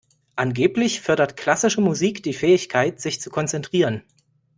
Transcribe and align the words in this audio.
Angeblich 0.35 0.99
fördert 0.99 1.37
klassische 1.37 1.79
Musik 1.79 2.23
die 2.23 2.33
Fähigkeit, 2.33 2.99
sich 2.99 3.21
zu 3.21 3.29
konzentrieren. 3.29 4.01